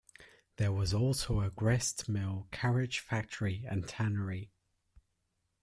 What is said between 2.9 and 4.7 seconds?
factory and tannery.